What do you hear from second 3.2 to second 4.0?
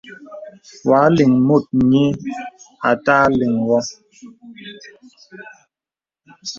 liŋ wɨ.